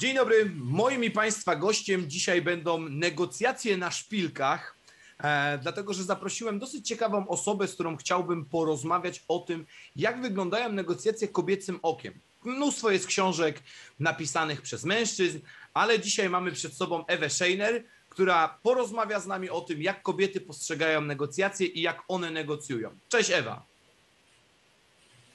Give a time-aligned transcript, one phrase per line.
[0.00, 0.52] Dzień dobry.
[0.54, 4.76] Moim i Państwa gościem dzisiaj będą negocjacje na szpilkach,
[5.18, 9.66] e, dlatego że zaprosiłem dosyć ciekawą osobę, z którą chciałbym porozmawiać o tym,
[9.96, 12.20] jak wyglądają negocjacje kobiecym okiem.
[12.44, 13.62] Mnóstwo jest książek
[14.00, 15.38] napisanych przez mężczyzn,
[15.74, 20.40] ale dzisiaj mamy przed sobą Ewę Scheiner, która porozmawia z nami o tym, jak kobiety
[20.40, 22.90] postrzegają negocjacje i jak one negocjują.
[23.08, 23.62] Cześć Ewa.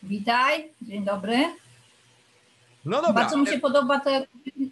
[0.04, 1.63] Witaj, dzień dobry.
[2.86, 3.14] No dobra.
[3.14, 4.28] Bardzo mi się podoba te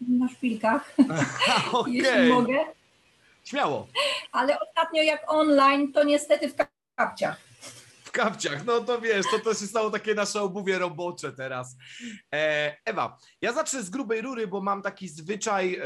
[0.09, 0.95] na szpilkach,
[1.87, 2.65] jeśli Okej, mogę.
[3.43, 3.87] śmiało.
[4.31, 6.55] Ale ostatnio jak online, to niestety w
[6.95, 7.37] kapciach.
[8.03, 11.75] W kapciach, no to wiesz, to też się stało takie nasze obuwie robocze teraz.
[12.33, 15.79] E, Ewa, ja zacznę z grubej rury, bo mam taki zwyczaj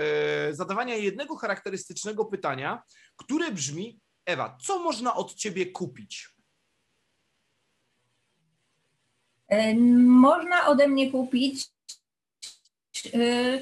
[0.49, 2.83] e, zadawania jednego charakterystycznego pytania,
[3.15, 6.29] które brzmi, Ewa, co można od ciebie kupić?
[9.47, 11.74] E, Można ode mnie kupić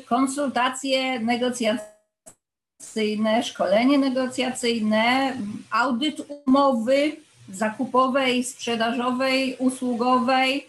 [0.05, 5.37] konsultacje negocjacyjne, szkolenie negocjacyjne,
[5.71, 7.15] audyt umowy
[7.49, 10.67] zakupowej, sprzedażowej, usługowej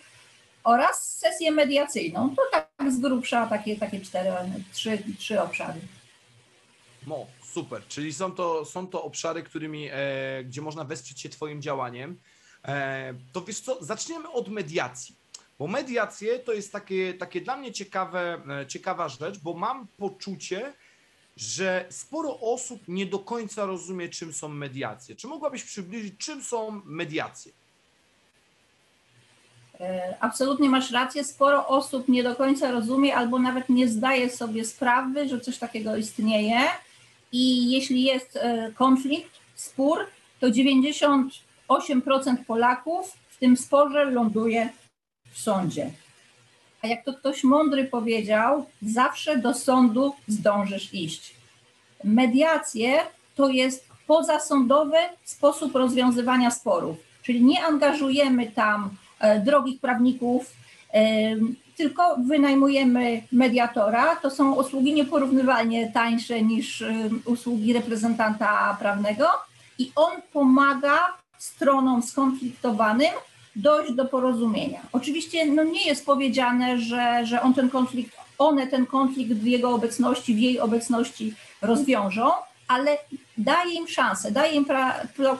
[0.64, 2.36] oraz sesję mediacyjną.
[2.36, 4.30] To tak z grubsza takie, takie cztery,
[4.72, 5.80] trzy, trzy obszary.
[7.06, 11.62] No, super, czyli są to, są to obszary, którymi, e, gdzie można wesprzeć się twoim
[11.62, 12.20] działaniem.
[12.64, 15.16] E, to wiesz co, zaczniemy od mediacji.
[15.58, 20.72] Bo mediacje to jest takie, takie dla mnie ciekawe, e, ciekawa rzecz, bo mam poczucie,
[21.36, 25.16] że sporo osób nie do końca rozumie, czym są mediacje.
[25.16, 27.52] Czy mogłabyś przybliżyć, czym są mediacje?
[29.80, 31.24] E, Absolutnie masz rację.
[31.24, 35.96] Sporo osób nie do końca rozumie albo nawet nie zdaje sobie sprawy, że coś takiego
[35.96, 36.60] istnieje.
[37.32, 39.98] I jeśli jest e, konflikt, spór,
[40.40, 41.30] to 98%
[42.46, 44.68] Polaków w tym sporze ląduje
[45.34, 45.90] w sądzie.
[46.82, 51.34] A jak to ktoś mądry powiedział, zawsze do sądu zdążysz iść.
[52.04, 53.00] Mediacje
[53.34, 58.90] to jest pozasądowy sposób rozwiązywania sporów, czyli nie angażujemy tam
[59.20, 60.52] e, drogich prawników,
[60.94, 61.36] e,
[61.76, 64.16] tylko wynajmujemy mediatora.
[64.16, 66.94] To są usługi nieporównywalnie tańsze niż e,
[67.24, 69.26] usługi reprezentanta prawnego
[69.78, 70.98] i on pomaga
[71.38, 73.12] stronom skonfliktowanym
[73.56, 74.80] dojść do porozumienia.
[74.92, 79.70] Oczywiście no nie jest powiedziane, że, że on ten konflikt, one ten konflikt w jego
[79.70, 82.30] obecności, w jej obecności rozwiążą,
[82.68, 82.98] ale
[83.38, 84.94] daje im szansę, daje im pra,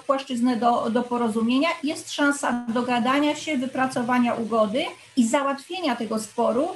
[0.07, 4.85] płaszczyznę do, do porozumienia, jest szansa dogadania się, wypracowania ugody
[5.17, 6.69] i załatwienia tego sporu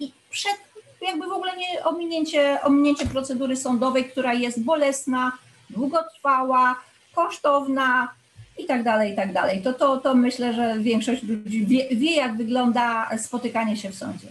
[0.00, 0.68] i przed
[1.00, 5.32] jakby w ogóle nie ominięcie, ominięcie procedury sądowej, która jest bolesna,
[5.70, 6.80] długotrwała,
[7.14, 8.08] kosztowna
[8.58, 9.62] i tak dalej, i tak dalej.
[9.62, 14.28] To, to, to myślę, że większość ludzi wie, wie, jak wygląda spotykanie się w sądzie.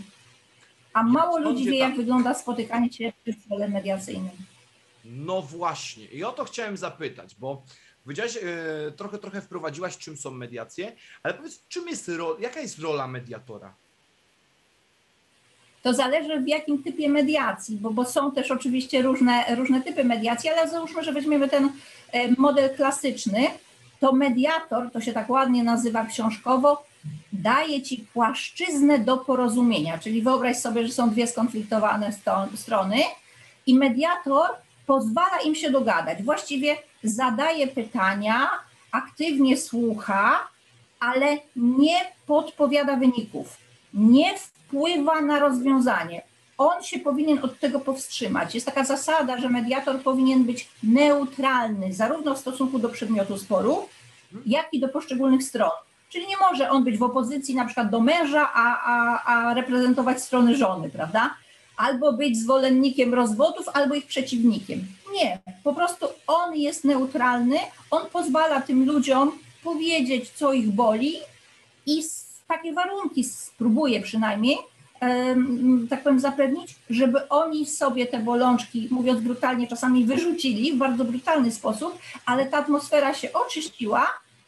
[0.94, 1.90] A w mało ludzi wie, tak.
[1.90, 4.32] jak wygląda spotykanie się przy stole mediacyjnym.
[5.06, 7.64] No właśnie, i o to chciałem zapytać, bo
[8.04, 10.92] powiedziałaś, e, trochę, trochę wprowadziłaś, czym są mediacje,
[11.24, 13.74] ale powiedz, czym jest ro, jaka jest rola mediatora?
[15.84, 20.50] To zależy w jakim typie mediacji, bo, bo są też oczywiście różne, różne typy mediacji,
[20.50, 21.72] ale załóżmy, że weźmiemy ten
[22.12, 23.48] e, model klasyczny,
[24.00, 26.84] to mediator, to się tak ładnie nazywa książkowo,
[27.34, 32.12] daje ci płaszczyznę do porozumienia, czyli wyobraź sobie, że są dwie skonfliktowane
[32.56, 32.98] strony
[33.66, 34.50] i mediator
[34.86, 36.24] pozwala im się dogadać.
[36.24, 38.50] Właściwie zadaje pytania,
[38.92, 40.48] aktywnie słucha,
[41.00, 41.98] ale nie
[42.28, 43.58] podpowiada wyników,
[43.94, 46.22] nie wpływa na rozwiązanie.
[46.58, 48.56] On się powinien od tego powstrzymać.
[48.56, 53.90] Jest taka zasada, że mediator powinien być neutralny zarówno w stosunku do przedmiotu sporu,
[54.46, 55.72] jak i do poszczególnych stron.
[56.10, 60.22] Czyli nie może on być w opozycji na przykład do męża, a, a, a reprezentować
[60.22, 61.36] strony żony, prawda?
[61.78, 64.88] Albo być zwolennikiem rozwodów, albo ich przeciwnikiem.
[65.14, 67.58] Nie, po prostu on jest neutralny,
[67.92, 69.32] on pozwala tym ludziom
[69.64, 71.14] powiedzieć, co ich boli
[71.86, 72.04] i
[72.48, 74.58] takie warunki spróbuje przynajmniej,
[75.90, 81.52] tak powiem, zapewnić, żeby oni sobie te bolączki, mówiąc brutalnie, czasami wyrzucili w bardzo brutalny
[81.52, 84.08] sposób, ale ta atmosfera się oczyściła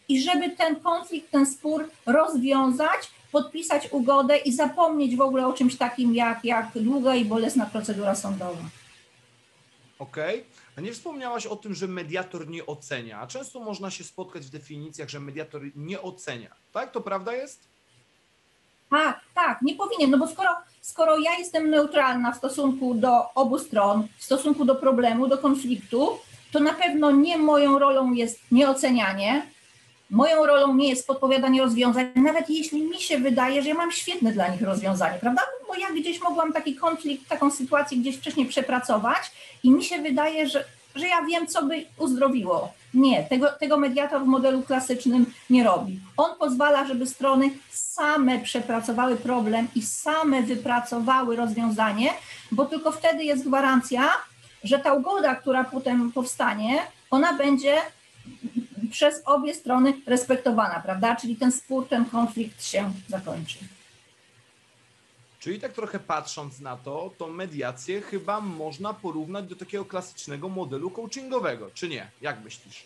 [0.09, 5.77] i żeby ten konflikt, ten spór rozwiązać, podpisać ugodę i zapomnieć w ogóle o czymś
[5.77, 8.61] takim jak, jak długa i bolesna procedura sądowa.
[9.99, 10.45] Okej?
[10.77, 13.27] A nie wspomniałaś o tym, że mediator nie ocenia.
[13.27, 16.55] Często można się spotkać w definicjach, że mediator nie ocenia.
[16.71, 16.91] Tak?
[16.91, 17.67] To prawda jest?
[18.89, 20.49] Tak, tak, nie powinien, no bo skoro,
[20.81, 26.17] skoro ja jestem neutralna w stosunku do obu stron, w stosunku do problemu, do konfliktu,
[26.51, 29.45] to na pewno nie moją rolą jest nieocenianie,
[30.09, 34.31] Moją rolą nie jest podpowiadanie rozwiązań, nawet jeśli mi się wydaje, że ja mam świetne
[34.31, 35.41] dla nich rozwiązanie, prawda?
[35.67, 39.31] Bo ja gdzieś mogłam taki konflikt, taką sytuację gdzieś wcześniej przepracować
[39.63, 40.65] i mi się wydaje, że,
[40.99, 42.73] że ja wiem, co by uzdrowiło.
[42.93, 45.99] Nie, tego, tego mediator w modelu klasycznym nie robi.
[46.17, 52.09] On pozwala, żeby strony same przepracowały problem i same wypracowały rozwiązanie,
[52.51, 54.09] bo tylko wtedy jest gwarancja,
[54.63, 56.79] że ta ugoda, która potem powstanie,
[57.11, 57.75] ona będzie
[58.91, 61.15] przez obie strony respektowana, prawda?
[61.15, 63.57] Czyli ten spór, ten konflikt się zakończy.
[65.39, 70.91] Czyli tak trochę patrząc na to, to mediację chyba można porównać do takiego klasycznego modelu
[70.91, 72.11] coachingowego, czy nie?
[72.21, 72.85] Jak myślisz?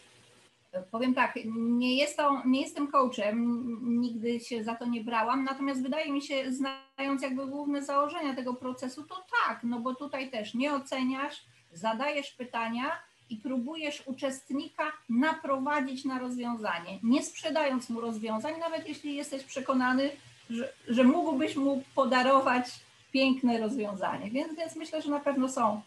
[0.91, 3.65] Powiem tak, nie, jest to, nie jestem coachem,
[4.01, 8.53] nigdy się za to nie brałam, natomiast wydaje mi się, znając jakby główne założenia tego
[8.53, 12.91] procesu, to tak, no bo tutaj też nie oceniasz, zadajesz pytania
[13.29, 20.11] i próbujesz uczestnika naprowadzić na rozwiązanie, nie sprzedając mu rozwiązań, nawet jeśli jesteś przekonany,
[20.49, 22.65] że, że mógłbyś mu podarować
[23.11, 24.31] piękne rozwiązanie.
[24.31, 25.81] Więc, więc myślę, że na pewno są,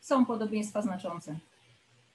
[0.00, 1.38] są podobieństwa znaczące.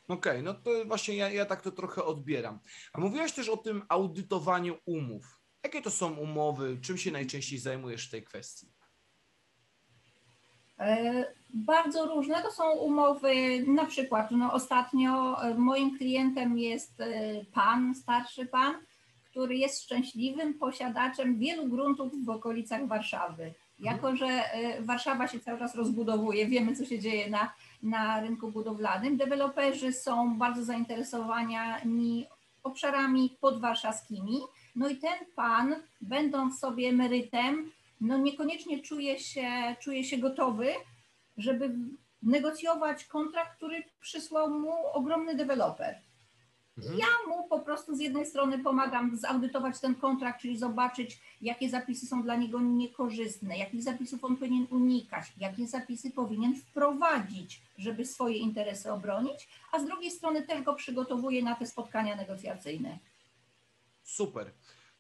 [0.08, 2.60] Okej, okay, no to właśnie ja, ja tak to trochę odbieram.
[2.94, 5.42] A mówiłaś też o tym audytowaniu umów.
[5.64, 6.78] Jakie to są umowy?
[6.82, 8.68] Czym się najczęściej zajmujesz w tej kwestii?
[10.80, 17.46] E, bardzo różne to są umowy, na przykład no ostatnio e, moim klientem jest e,
[17.54, 18.76] pan, starszy pan,
[19.32, 23.54] który jest szczęśliwym posiadaczem wielu gruntów w okolicach Warszawy.
[23.80, 24.44] Jako, że
[24.80, 30.38] Warszawa się cały czas rozbudowuje, wiemy co się dzieje na, na rynku budowlanym, deweloperzy są
[30.38, 31.56] bardzo zainteresowani
[32.64, 34.40] obszarami podwarszawskimi.
[34.76, 40.68] No i ten pan, będąc sobie emerytem, no niekoniecznie czuje się, czuje się gotowy,
[41.38, 41.76] żeby
[42.24, 45.96] negocjować kontrakt, który przysłał mu ogromny deweloper.
[46.82, 47.00] Mhm.
[47.00, 52.08] Ja mu po prostu z jednej strony pomagam zaudytować ten kontrakt, czyli zobaczyć, jakie zapisy
[52.08, 58.38] są dla niego niekorzystne, jakich zapisów on powinien unikać, jakie zapisy powinien wprowadzić, żeby swoje
[58.38, 63.00] interesy obronić, a z drugiej strony też go przygotowuję na te spotkania negocjacyjne.
[64.04, 64.52] Super.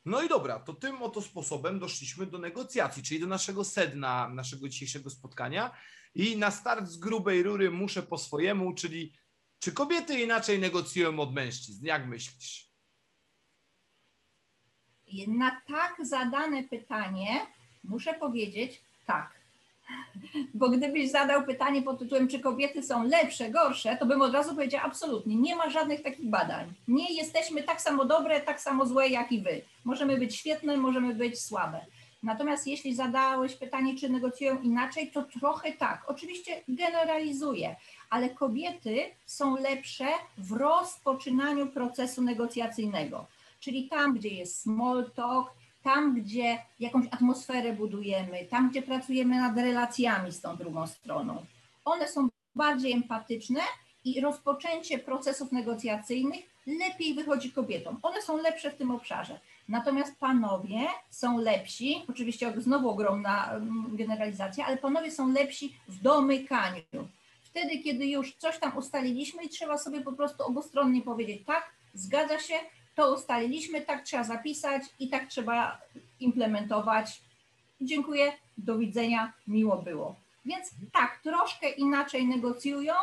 [0.05, 4.69] No i dobra, to tym oto sposobem doszliśmy do negocjacji, czyli do naszego sedna naszego
[4.69, 5.71] dzisiejszego spotkania.
[6.15, 9.13] I na start z grubej rury muszę po swojemu, czyli
[9.61, 11.85] czy kobiety inaczej negocjują od mężczyzn?
[11.85, 12.71] Jak myślisz?
[15.27, 17.47] Na tak zadane pytanie
[17.83, 19.41] muszę powiedzieć tak.
[20.53, 24.55] Bo gdybyś zadał pytanie pod tytułem, czy kobiety są lepsze, gorsze, to bym od razu
[24.55, 25.35] powiedział absolutnie.
[25.35, 26.73] Nie ma żadnych takich badań.
[26.87, 29.61] Nie jesteśmy tak samo dobre, tak samo złe jak i wy.
[29.85, 31.85] Możemy być świetne, możemy być słabe.
[32.23, 36.03] Natomiast jeśli zadałeś pytanie, czy negocjują inaczej, to trochę tak.
[36.07, 37.75] Oczywiście generalizuję,
[38.09, 40.07] ale kobiety są lepsze
[40.37, 43.27] w rozpoczynaniu procesu negocjacyjnego.
[43.59, 45.53] Czyli tam, gdzie jest small talk,
[45.83, 51.45] tam, gdzie jakąś atmosferę budujemy, tam, gdzie pracujemy nad relacjami z tą drugą stroną.
[51.85, 53.61] One są bardziej empatyczne
[54.05, 57.99] i rozpoczęcie procesów negocjacyjnych lepiej wychodzi kobietom.
[58.01, 59.39] One są lepsze w tym obszarze.
[59.71, 60.79] Natomiast panowie
[61.09, 67.07] są lepsi, oczywiście znowu ogromna mm, generalizacja, ale panowie są lepsi w domykaniu.
[67.43, 72.39] Wtedy, kiedy już coś tam ustaliliśmy i trzeba sobie po prostu obustronnie powiedzieć, tak, zgadza
[72.39, 72.53] się,
[72.95, 75.81] to ustaliliśmy, tak trzeba zapisać i tak trzeba
[76.19, 77.21] implementować.
[77.81, 80.15] Dziękuję, do widzenia, miło było.
[80.45, 82.93] Więc tak, troszkę inaczej negocjują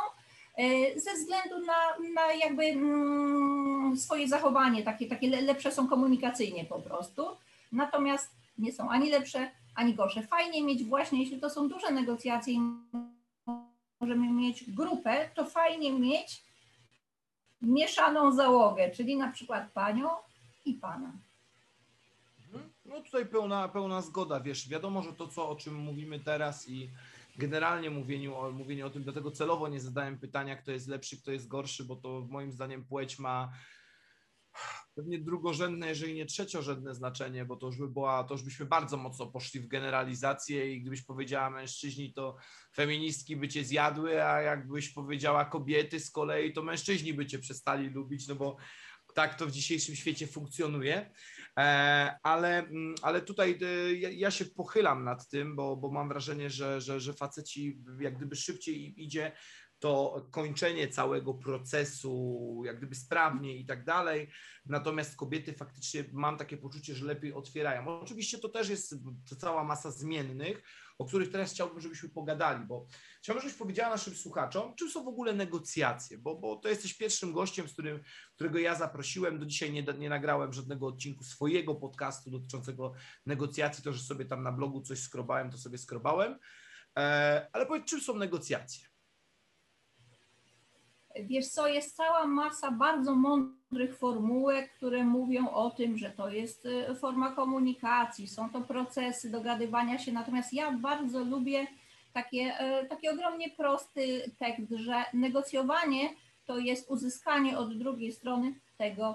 [0.97, 7.27] ze względu na, na jakby mm, swoje zachowanie, takie, takie lepsze są komunikacyjnie po prostu.
[7.73, 10.23] Natomiast nie są ani lepsze, ani gorsze.
[10.23, 12.55] Fajnie mieć właśnie, jeśli to są duże negocjacje,
[14.01, 16.43] możemy mieć grupę, to fajnie mieć
[17.63, 20.09] mieszaną załogę, czyli na przykład panią
[20.65, 21.13] i pana.
[22.47, 22.73] Mhm.
[22.85, 26.91] No tutaj pełna, pełna zgoda, wiesz, wiadomo, że to, co, o czym mówimy teraz i
[27.39, 31.33] generalnie mówieniu o, mówieniu o tym, dlatego celowo nie zadałem pytania, kto jest lepszy, kto
[31.33, 33.53] jest gorszy, bo to moim zdaniem płeć ma
[34.95, 38.97] pewnie drugorzędne, jeżeli nie trzeciorzędne znaczenie, bo to już by była, to już byśmy bardzo
[38.97, 42.37] mocno poszli w generalizację i gdybyś powiedziała mężczyźni, to
[42.75, 47.89] feministki by cię zjadły, a jakbyś powiedziała kobiety z kolei, to mężczyźni by cię przestali
[47.89, 48.57] lubić, no bo
[49.15, 51.11] tak to w dzisiejszym świecie funkcjonuje.
[51.59, 56.51] E, ale, mm, ale tutaj e, ja się pochylam nad tym, bo, bo mam wrażenie,
[56.51, 59.33] że, że, że faceci jak gdyby szybciej idzie
[59.79, 64.31] to kończenie całego procesu, jak gdyby sprawnie i tak dalej.
[64.67, 68.01] Natomiast kobiety faktycznie mam takie poczucie, że lepiej otwierają.
[68.01, 68.95] Oczywiście to też jest
[69.39, 70.63] cała masa zmiennych,
[70.99, 72.87] o których teraz chciałbym, żebyśmy pogadali, bo
[73.23, 77.33] chciałbym, żebyś powiedziała naszym słuchaczom, czym są w ogóle negocjacje, bo, bo to jesteś pierwszym
[77.33, 78.01] gościem, z którym,
[78.35, 79.39] którego ja zaprosiłem.
[79.39, 82.93] Do dzisiaj nie, nie nagrałem żadnego odcinku swojego podcastu dotyczącego
[83.27, 83.85] negocjacji.
[83.85, 86.39] To, że sobie tam na blogu coś skrobałem, to sobie skrobałem.
[86.99, 88.98] E, ale powiedz, czym są negocjacje?
[91.25, 96.67] Wiesz co, jest cała masa bardzo mądrych formułek, które mówią o tym, że to jest
[96.67, 101.67] y, forma komunikacji, są to procesy dogadywania się, natomiast ja bardzo lubię
[102.13, 106.11] takie, y, taki ogromnie prosty tekst, że negocjowanie
[106.47, 109.15] to jest uzyskanie od drugiej strony tego,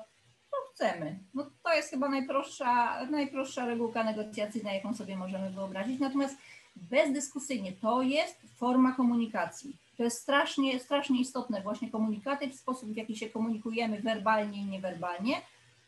[0.51, 1.19] co chcemy.
[1.33, 6.37] No to jest chyba najprostsza, najprostsza regułka negocjacyjna, jaką sobie możemy wyobrazić, natomiast
[6.75, 12.95] bezdyskusyjnie to jest forma komunikacji to jest strasznie, strasznie istotne, właśnie komunikaty, w sposób, w
[12.95, 15.41] jaki się komunikujemy werbalnie i niewerbalnie,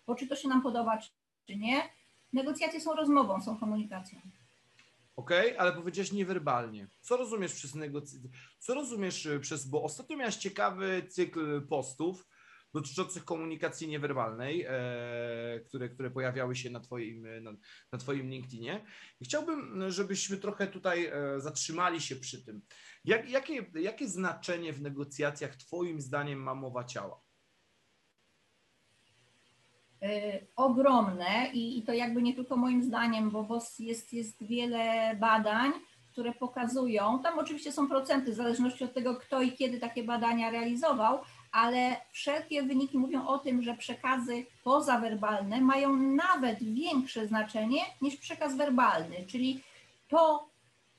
[0.07, 0.97] bo czy to się nam podoba,
[1.47, 1.89] czy nie.
[2.33, 4.19] Negocjacje są rozmową, są komunikacją.
[5.15, 6.88] Okej, okay, ale powiedziałeś niewerbalnie.
[7.01, 8.29] Co rozumiesz przez negocjacje?
[8.59, 12.27] Co rozumiesz e, przez, bo ostatnio miałeś ciekawy cykl postów,
[12.75, 17.51] dotyczących komunikacji niewerbalnej, e, które, które pojawiały się na Twoim, na,
[17.91, 18.86] na Twoim LinkedInie.
[19.22, 22.62] I chciałbym, żebyśmy trochę tutaj e, zatrzymali się przy tym.
[23.05, 27.22] Jak, jakie, jakie znaczenie w negocjacjach Twoim zdaniem ma mowa ciała?
[30.01, 35.15] E, ogromne i, i, to jakby nie tylko moim zdaniem, bo, bo jest, jest wiele
[35.20, 35.72] badań,
[36.12, 40.51] które pokazują, tam oczywiście są procenty w zależności od tego, kto i kiedy takie badania
[40.51, 41.20] realizował,
[41.55, 48.57] ale wszelkie wyniki mówią o tym, że przekazy pozawerbalne mają nawet większe znaczenie niż przekaz
[48.57, 49.62] werbalny, czyli
[50.07, 50.50] to,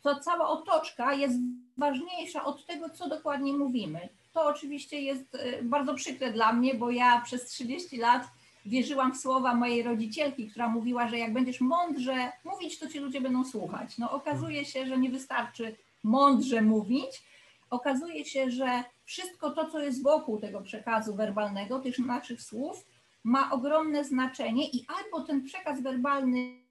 [0.03, 1.39] co cała otoczka jest
[1.77, 4.09] ważniejsza od tego, co dokładnie mówimy.
[4.33, 8.23] To oczywiście jest y, bardzo przykre dla mnie, bo ja przez 30 lat
[8.67, 13.21] wierzyłam w słowa mojej rodzicielki, która mówiła, że jak będziesz mądrze mówić, to ci ludzie
[13.21, 13.99] będą słuchać.
[13.99, 17.23] No okazuje się, że nie wystarczy mądrze mówić.
[17.71, 22.87] Okazuje się, że wszystko to, co jest wokół tego przekazu werbalnego, tych naszych słów,
[23.25, 26.67] ma ogromne znaczenie i albo ten przekaz werbalny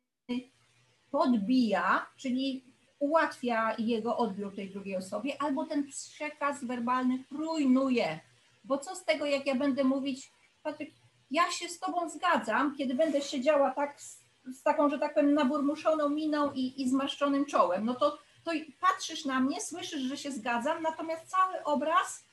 [1.12, 2.64] podbija, czyli
[3.00, 8.20] ułatwia jego odbiór tej drugiej osobie, albo ten przekaz werbalny rujnuje.
[8.64, 10.32] Bo co z tego, jak ja będę mówić,
[10.64, 10.90] Patryk,
[11.32, 14.20] ja się z Tobą zgadzam, kiedy będę siedziała tak z,
[14.54, 19.25] z taką, że tak powiem, naburmuszoną miną i, i zmaszczonym czołem, no to, to patrzysz
[19.25, 22.25] na mnie, słyszysz, że się zgadzam, natomiast cały obraz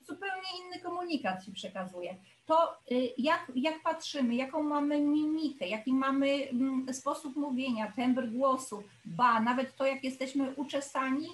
[0.00, 2.16] zupełnie inny komunikat ci przekazuje.
[2.46, 8.82] To y, jak, jak patrzymy, jaką mamy mimikę, jaki mamy mm, sposób mówienia, tembr głosu,
[9.04, 11.28] ba, nawet to, jak jesteśmy uczesani,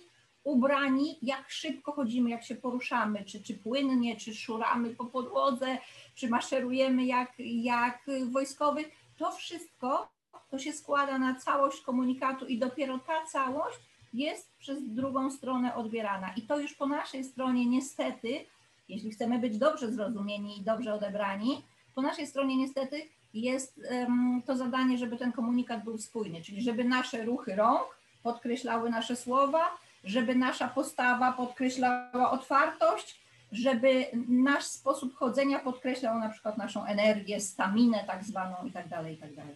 [0.44, 5.78] ubrani, jak szybko chodzimy, jak się poruszamy, czy, czy płynnie, czy szuramy po podłodze,
[6.14, 8.84] czy maszerujemy jak, jak wojskowy,
[9.18, 10.08] to wszystko
[10.50, 13.78] to się składa na całość komunikatu i dopiero ta całość
[14.12, 16.32] jest przez drugą stronę odbierana.
[16.36, 18.44] I to już po naszej stronie niestety
[18.90, 21.64] jeśli chcemy być dobrze zrozumieni i dobrze odebrani,
[21.94, 23.02] po naszej stronie niestety
[23.34, 28.90] jest um, to zadanie, żeby ten komunikat był spójny, czyli żeby nasze ruchy rąk podkreślały
[28.90, 29.64] nasze słowa,
[30.04, 33.20] żeby nasza postawa podkreślała otwartość,
[33.52, 39.14] żeby nasz sposób chodzenia podkreślał na przykład naszą energię, staminę tak zwaną i tak dalej,
[39.14, 39.54] i tak dalej.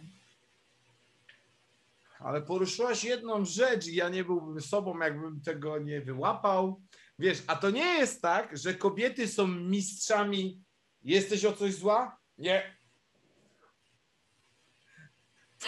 [2.24, 6.82] Ale poruszyłaś jedną rzecz i ja nie byłbym sobą, jakbym tego nie wyłapał.
[7.18, 10.62] Wiesz, a to nie jest tak, że kobiety są mistrzami.
[11.02, 12.18] Jesteś o coś zła?
[12.38, 12.76] Nie.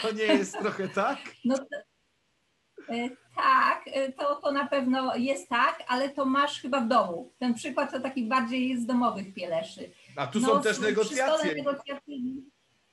[0.02, 1.18] To nie jest trochę tak?
[1.44, 1.64] No to,
[2.94, 7.32] e, tak, e, to, to na pewno jest tak, ale to masz chyba w domu.
[7.38, 9.90] Ten przykład to taki bardziej jest z domowych pieleszy.
[10.16, 11.64] A tu no, są też negocjacje.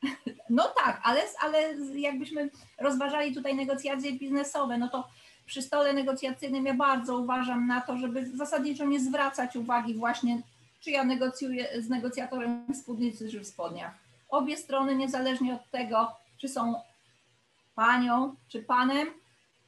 [0.50, 5.08] No tak, ale, ale jakbyśmy rozważali tutaj negocjacje biznesowe, no to
[5.46, 10.42] przy stole negocjacyjnym ja bardzo uważam na to, żeby zasadniczo nie zwracać uwagi właśnie,
[10.80, 13.94] czy ja negocjuję z negocjatorem w spódnicy czy w spodniach.
[14.30, 16.76] Obie strony, niezależnie od tego, czy są
[17.76, 19.08] panią czy panem,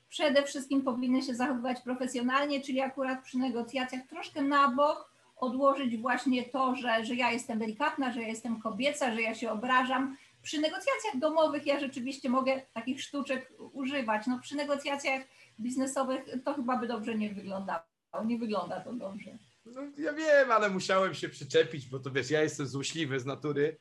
[0.10, 6.44] przede wszystkim powinny się zachowywać profesjonalnie, czyli akurat przy negocjacjach troszkę na bok, odłożyć właśnie
[6.44, 10.18] to, że, że ja jestem delikatna, że ja jestem kobieca, że ja się obrażam.
[10.42, 14.27] Przy negocjacjach domowych ja rzeczywiście mogę takich sztuczek używać.
[14.27, 15.22] No, przy negocjacjach
[15.60, 17.84] biznesowych, to chyba by dobrze nie wyglądało.
[18.25, 19.38] Nie wygląda to dobrze.
[19.65, 23.77] No, ja wiem, ale musiałem się przyczepić, bo to wiesz, ja jestem złośliwy z natury.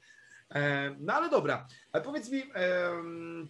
[0.55, 2.43] E, no ale dobra, ale powiedz mi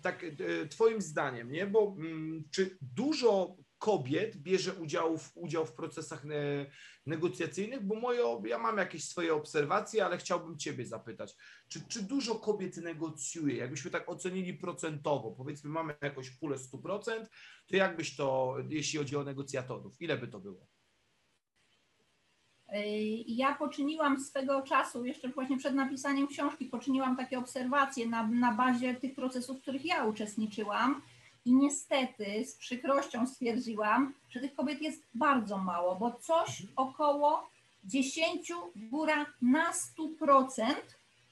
[0.03, 1.67] tak e, twoim zdaniem, nie?
[1.67, 6.67] Bo mm, czy dużo kobiet bierze udział w, udział w procesach ne,
[7.07, 7.87] negocjacyjnych?
[7.87, 11.35] Bo moje, ja mam jakieś swoje obserwacje, ale chciałbym Ciebie zapytać,
[11.69, 13.57] czy, czy dużo kobiet negocjuje?
[13.57, 17.27] Jakbyśmy tak ocenili procentowo, powiedzmy mamy jakąś pulę 100%,
[17.67, 20.67] to jakbyś to, jeśli chodzi o negocjatorów, ile by to było?
[23.27, 28.95] Ja poczyniłam swego czasu, jeszcze właśnie przed napisaniem książki, poczyniłam takie obserwacje na, na bazie
[28.95, 31.03] tych procesów, w których ja uczestniczyłam.
[31.45, 37.49] I niestety z przykrością stwierdziłam, że tych kobiet jest bardzo mało, bo coś około
[37.85, 40.75] 10, góra na 100%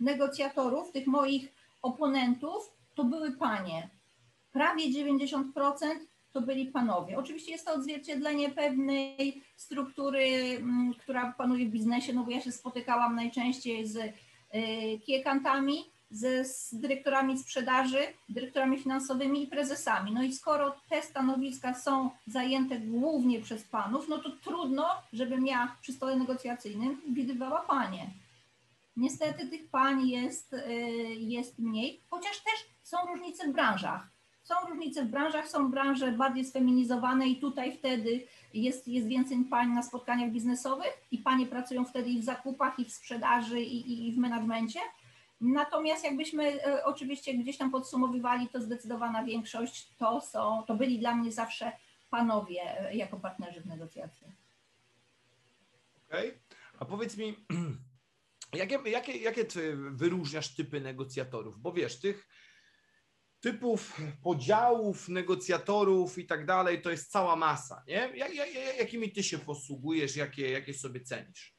[0.00, 1.52] negocjatorów, tych moich
[1.82, 3.88] oponentów, to były panie.
[4.52, 5.44] Prawie 90%
[6.32, 7.18] to byli panowie.
[7.18, 10.26] Oczywiście jest to odzwierciedlenie pewnej struktury,
[10.56, 14.12] mm, która panuje w biznesie, no bo ja się spotykałam najczęściej z y,
[15.06, 20.12] kiekantami, z, z dyrektorami sprzedaży, dyrektorami finansowymi i prezesami.
[20.12, 25.76] No i skoro te stanowiska są zajęte głównie przez panów, no to trudno, żebym ja
[25.80, 28.10] przy stole negocjacyjnym widywała panie.
[28.96, 30.58] Niestety tych pań jest, y,
[31.18, 34.12] jest mniej, chociaż też są różnice w branżach.
[34.42, 39.68] Są różnice w branżach, są branże bardziej sfeminizowane i tutaj wtedy jest, jest więcej pań
[39.68, 44.12] na spotkaniach biznesowych i panie pracują wtedy i w zakupach, i w sprzedaży, i, i
[44.12, 44.80] w menadżmencie.
[45.42, 51.14] Natomiast jakbyśmy e, oczywiście gdzieś tam podsumowywali, to zdecydowana większość to są, to byli dla
[51.14, 51.72] mnie zawsze
[52.10, 54.32] panowie e, jako partnerzy w negocjacjach.
[56.08, 56.40] Okej, okay.
[56.78, 57.36] a powiedz mi,
[58.54, 61.58] jakie, jakie, jakie ty wyróżniasz typy negocjatorów?
[61.58, 62.28] Bo wiesz, tych
[63.40, 68.12] typów podziałów, negocjatorów i tak dalej, to jest cała masa, nie?
[68.14, 71.51] Jak, jak, jakimi ty się posługujesz, jakie, jakie sobie cenisz?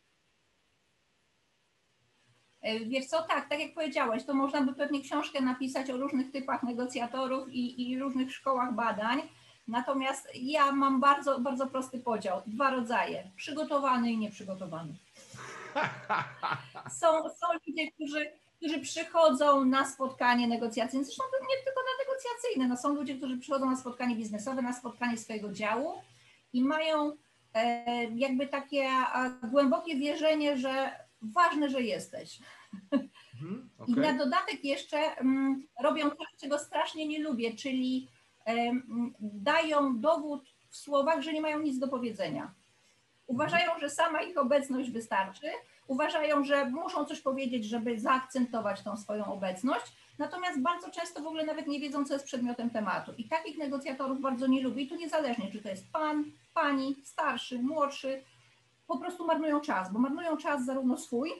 [2.63, 6.31] E, wiesz co, tak, tak jak powiedziałeś, to można by pewnie książkę napisać o różnych
[6.31, 9.21] typach negocjatorów i, i różnych szkołach badań.
[9.67, 12.41] Natomiast ja mam bardzo, bardzo prosty podział.
[12.47, 14.93] Dwa rodzaje: przygotowany i nieprzygotowany.
[16.99, 22.67] Są, są ludzie, którzy, którzy przychodzą na spotkanie negocjacyjne, zresztą nie tylko na negocjacyjne.
[22.67, 25.93] No, są ludzie, którzy przychodzą na spotkanie biznesowe, na spotkanie swojego działu
[26.53, 27.11] i mają
[27.53, 28.89] e, jakby takie
[29.43, 32.39] głębokie wierzenie, że ważne, że jesteś.
[33.33, 33.95] Mhm, okay.
[33.95, 38.07] I na dodatek jeszcze um, robią coś, czego strasznie nie lubię, czyli
[39.19, 42.53] dają dowód w słowach, że nie mają nic do powiedzenia.
[43.27, 45.47] Uważają, że sama ich obecność wystarczy,
[45.87, 49.85] uważają, że muszą coś powiedzieć, żeby zaakcentować tą swoją obecność,
[50.19, 53.11] natomiast bardzo często w ogóle nawet nie wiedzą, co jest przedmiotem tematu.
[53.17, 57.59] I takich negocjatorów bardzo nie lubię i to niezależnie, czy to jest pan, pani, starszy,
[57.59, 58.23] młodszy,
[58.87, 61.31] po prostu marnują czas, bo marnują czas zarówno swój,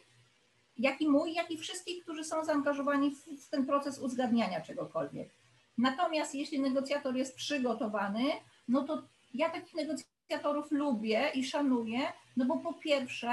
[0.77, 5.29] jak i mój, jak i wszystkich, którzy są zaangażowani w, w ten proces uzgadniania czegokolwiek.
[5.77, 8.23] Natomiast jeśli negocjator jest przygotowany,
[8.67, 9.03] no to
[9.33, 11.99] ja takich negocjatorów lubię i szanuję,
[12.37, 13.31] no bo po pierwsze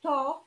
[0.00, 0.44] to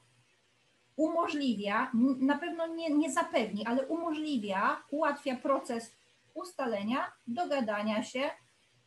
[0.95, 5.91] umożliwia, na pewno nie, nie zapewni, ale umożliwia, ułatwia proces
[6.33, 8.29] ustalenia, dogadania się,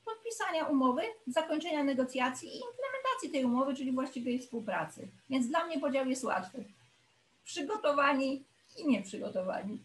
[0.05, 2.88] podpisania umowy, zakończenia negocjacji i implementacji
[3.26, 5.09] tej umowy, czyli właściwej współpracy.
[5.31, 6.64] Więc dla mnie podział jest łatwy.
[7.44, 8.44] Przygotowani
[8.76, 9.78] i nieprzygotowani.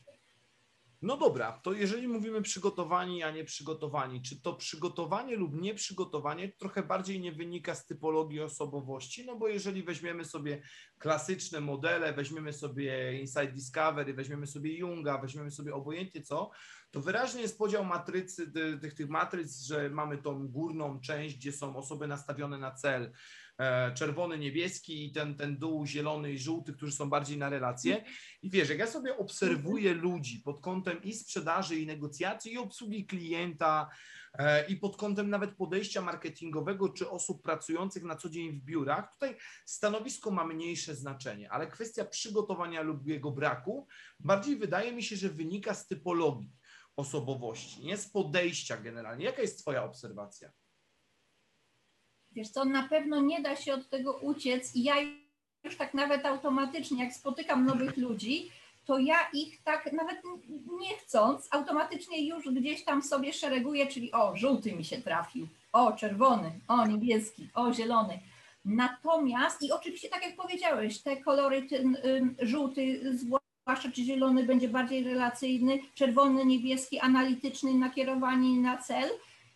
[1.04, 6.84] No dobra, to jeżeli mówimy przygotowani, a nie przygotowani, czy to przygotowanie lub nieprzygotowanie trochę
[6.84, 9.26] bardziej nie wynika z typologii osobowości?
[9.26, 10.62] No bo jeżeli weźmiemy sobie
[10.98, 16.52] klasyczne modele, weźmiemy sobie Inside Discovery, weźmiemy sobie Junga, weźmiemy sobie obojętnie co,
[16.92, 21.76] to wyraźnie jest podział matrycy, tych, tych matryc, że mamy tą górną część, gdzie są
[21.76, 23.12] osoby nastawione na cel,
[23.96, 28.04] czerwony, niebieski i ten, ten dół zielony i żółty, którzy są bardziej na relacje.
[28.42, 33.06] I wiesz, jak ja sobie obserwuję ludzi pod kątem i sprzedaży, i negocjacji, i obsługi
[33.06, 33.90] klienta,
[34.34, 39.14] e, i pod kątem nawet podejścia marketingowego, czy osób pracujących na co dzień w biurach,
[39.14, 39.36] tutaj
[39.66, 43.88] stanowisko ma mniejsze znaczenie, ale kwestia przygotowania lub jego braku
[44.20, 46.52] bardziej wydaje mi się, że wynika z typologii
[46.96, 49.26] osobowości, nie z podejścia generalnie.
[49.26, 50.52] Jaka jest Twoja obserwacja?
[52.36, 54.96] Wiesz co, na pewno nie da się od tego uciec i ja
[55.64, 58.50] już tak nawet automatycznie, jak spotykam nowych ludzi,
[58.86, 60.22] to ja ich tak nawet
[60.80, 65.92] nie chcąc, automatycznie już gdzieś tam sobie szereguję, czyli o, żółty mi się trafił, o,
[65.92, 68.20] czerwony, o, niebieski, o, zielony.
[68.66, 71.98] Natomiast, i oczywiście tak jak powiedziałeś, te kolory, ten
[72.42, 79.10] żółty, zwłaszcza czy zielony będzie bardziej relacyjny, czerwony, niebieski, analityczny, nakierowani na cel,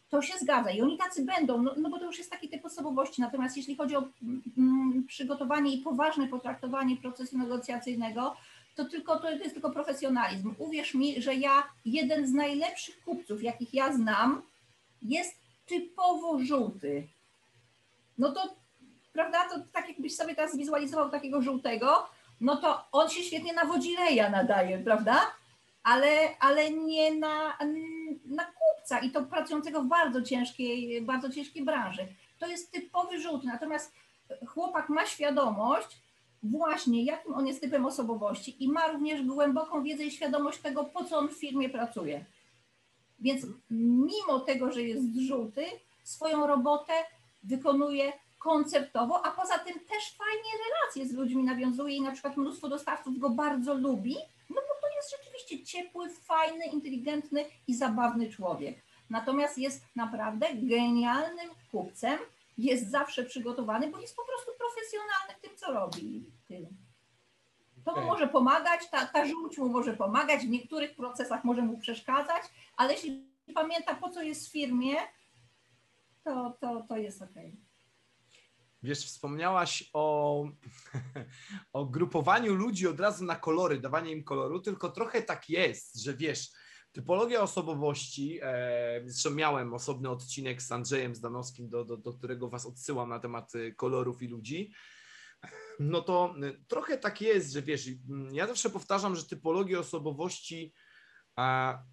[0.09, 2.65] to się zgadza i oni tacy będą, no, no bo to już jest taki typ
[2.65, 3.21] osobowości.
[3.21, 4.03] Natomiast jeśli chodzi o
[4.57, 8.35] mm, przygotowanie i poważne potraktowanie procesu negocjacyjnego,
[8.75, 10.55] to tylko to jest tylko profesjonalizm.
[10.57, 14.41] Uwierz mi, że ja jeden z najlepszych kupców, jakich ja znam,
[15.01, 17.07] jest typowo żółty,
[18.17, 18.55] no to,
[19.13, 22.09] prawda, to tak jakbyś sobie teraz zwizualizował takiego żółtego,
[22.41, 25.21] no to on się świetnie na wodzileja nadaje, prawda?
[25.83, 27.57] Ale, ale nie na,
[28.25, 28.45] na
[29.03, 32.07] i to pracującego w bardzo ciężkiej, bardzo ciężkiej branży.
[32.39, 33.93] To jest typowy żółty, natomiast
[34.47, 36.01] chłopak ma świadomość
[36.43, 41.03] właśnie, jakim on jest typem osobowości i ma również głęboką wiedzę i świadomość tego, po
[41.03, 42.25] co on w firmie pracuje.
[43.19, 45.65] Więc mimo tego, że jest żółty,
[46.03, 46.93] swoją robotę
[47.43, 52.69] wykonuje konceptowo, a poza tym też fajnie relacje z ludźmi nawiązuje i na przykład mnóstwo
[52.69, 54.15] dostawców go bardzo lubi,
[54.49, 58.83] no bo to jest rzeczywiście ciepły, fajny, inteligentny i zabawny człowiek.
[59.09, 62.19] Natomiast jest naprawdę genialnym kupcem,
[62.57, 66.25] jest zawsze przygotowany, bo jest po prostu profesjonalny w tym, co robi.
[67.85, 71.77] To mu może pomagać, ta, ta żółć mu może pomagać, w niektórych procesach może mu
[71.77, 72.43] przeszkadzać,
[72.77, 74.95] ale jeśli pamięta, po co jest w firmie,
[76.23, 77.35] to, to, to jest ok.
[78.83, 80.45] Wiesz, wspomniałaś o,
[81.73, 86.13] o grupowaniu ludzi od razu na kolory, dawanie im koloru, tylko trochę tak jest, że
[86.13, 86.49] wiesz,
[86.91, 92.65] typologia osobowości, e, zresztą miałem osobny odcinek z Andrzejem Zdanowskim, do, do, do którego Was
[92.65, 94.71] odsyłam na temat y, kolorów i ludzi,
[95.79, 100.73] no to y, trochę tak jest, że wiesz, mm, ja zawsze powtarzam, że typologia osobowości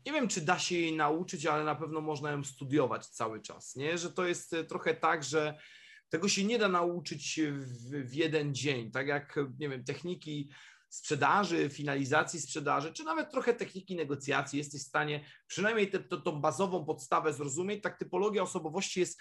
[0.06, 3.76] nie wiem, czy da się jej nauczyć, ale na pewno można ją studiować cały czas,
[3.76, 3.98] nie?
[3.98, 5.58] Że to jest y, trochę tak, że
[6.08, 10.50] tego się nie da nauczyć w, w jeden dzień, tak jak, nie wiem, techniki
[10.88, 15.90] sprzedaży, finalizacji sprzedaży, czy nawet trochę techniki negocjacji, jesteś w stanie przynajmniej
[16.24, 17.82] tą bazową podstawę zrozumieć.
[17.82, 19.20] Tak typologia osobowości jest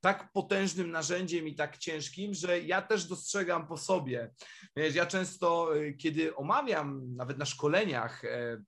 [0.00, 4.30] tak potężnym narzędziem i tak ciężkim, że ja też dostrzegam po sobie.
[4.76, 8.62] Wiesz, ja często, y, kiedy omawiam nawet na szkoleniach e,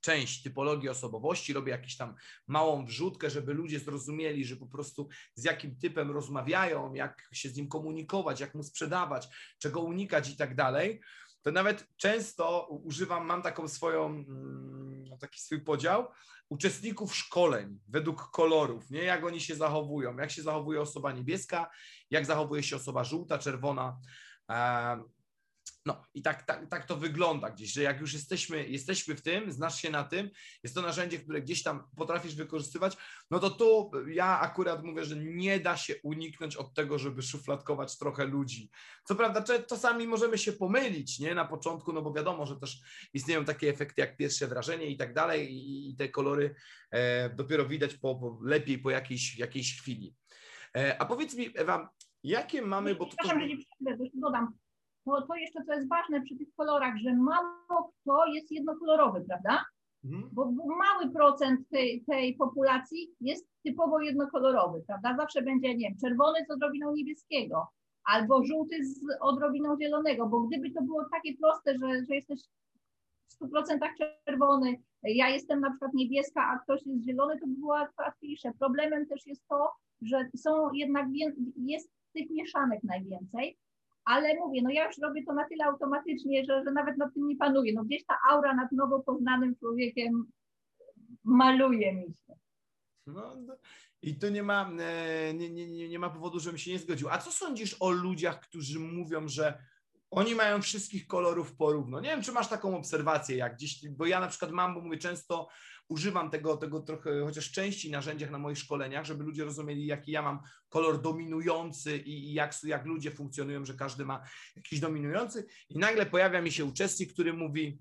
[0.00, 2.14] część typologii osobowości, robię jakąś tam
[2.46, 7.56] małą wrzutkę, żeby ludzie zrozumieli, że po prostu z jakim typem rozmawiają, jak się z
[7.56, 11.00] nim komunikować, jak mu sprzedawać, czego unikać i tak dalej
[11.44, 16.08] to nawet często używam, mam taką swoją, mm, taki swój podział
[16.48, 19.02] uczestników szkoleń według kolorów, nie?
[19.02, 21.70] Jak oni się zachowują, jak się zachowuje osoba niebieska,
[22.10, 23.98] jak zachowuje się osoba żółta, czerwona.
[25.86, 29.52] No i tak, tak, tak to wygląda gdzieś, że jak już jesteśmy, jesteśmy w tym,
[29.52, 30.30] znasz się na tym,
[30.62, 32.96] jest to narzędzie, które gdzieś tam potrafisz wykorzystywać,
[33.30, 37.98] no to tu ja akurat mówię, że nie da się uniknąć od tego, żeby szufladkować
[37.98, 38.70] trochę ludzi.
[39.04, 42.80] Co prawda czasami możemy się pomylić, nie, na początku, no bo wiadomo, że też
[43.12, 46.54] istnieją takie efekty jak pierwsze wrażenie i tak dalej i, i te kolory
[46.90, 50.14] e, dopiero widać po, po, lepiej po jakiejś, jakiejś chwili.
[50.76, 51.90] E, a powiedz mi, Ewa,
[52.22, 53.16] jakie mamy, bo to...
[53.16, 54.63] Przepraszam, że nie przerwę, dodam
[55.04, 59.64] to, to jeszcze co jest ważne przy tych kolorach, że mało kto jest jednokolorowy, prawda?
[60.04, 60.28] Mhm.
[60.32, 65.16] Bo, bo, mały procent tej, tej populacji jest typowo jednokolorowy, prawda?
[65.16, 67.66] Zawsze będzie, nie wiem, czerwony z odrobiną niebieskiego,
[68.04, 72.40] albo żółty z odrobiną zielonego, bo gdyby to było takie proste, że, że jesteś
[73.28, 73.78] w 100%
[74.26, 78.52] czerwony, ja jestem na przykład niebieska, a ktoś jest zielony, to by było łatwiejsze.
[78.58, 81.06] Problemem też jest to, że są jednak,
[81.56, 83.58] jest tych mieszanek najwięcej,
[84.04, 87.28] ale mówię, no ja już robię to na tyle automatycznie, że, że nawet nad tym
[87.28, 87.72] nie panuję.
[87.74, 90.24] No gdzieś ta aura nad nowo poznanym człowiekiem
[91.24, 92.34] maluje mi się.
[93.06, 93.36] No,
[94.02, 97.08] I tu nie ma, e, nie, nie, nie ma powodu, żebym się nie zgodził.
[97.08, 99.58] A co sądzisz o ludziach, którzy mówią, że
[100.10, 102.00] oni mają wszystkich kolorów porówno?
[102.00, 104.98] Nie wiem, czy masz taką obserwację, jak gdzieś, bo ja na przykład mam, bo mówię
[104.98, 105.48] często,
[105.88, 110.22] używam tego, tego trochę, chociaż częściej narzędziach na moich szkoleniach, żeby ludzie rozumieli, jaki ja
[110.22, 114.22] mam kolor dominujący i, i jak, jak ludzie funkcjonują, że każdy ma
[114.56, 115.46] jakiś dominujący.
[115.68, 117.78] I nagle pojawia mi się uczestnik, który mówi,